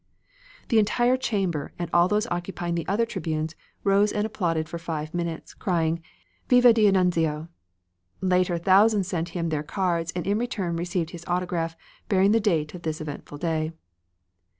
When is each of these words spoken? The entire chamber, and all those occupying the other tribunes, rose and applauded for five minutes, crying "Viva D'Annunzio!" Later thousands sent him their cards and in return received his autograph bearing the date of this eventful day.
The 0.69 0.79
entire 0.79 1.15
chamber, 1.15 1.73
and 1.77 1.87
all 1.93 2.07
those 2.07 2.25
occupying 2.31 2.73
the 2.73 2.87
other 2.87 3.05
tribunes, 3.05 3.53
rose 3.83 4.11
and 4.11 4.25
applauded 4.25 4.67
for 4.67 4.79
five 4.79 5.13
minutes, 5.13 5.53
crying 5.53 6.01
"Viva 6.49 6.73
D'Annunzio!" 6.73 7.49
Later 8.19 8.57
thousands 8.57 9.07
sent 9.07 9.29
him 9.37 9.49
their 9.49 9.61
cards 9.61 10.11
and 10.15 10.25
in 10.25 10.39
return 10.39 10.75
received 10.75 11.11
his 11.11 11.23
autograph 11.27 11.75
bearing 12.09 12.31
the 12.31 12.39
date 12.39 12.73
of 12.73 12.81
this 12.81 12.99
eventful 12.99 13.37
day. 13.37 13.73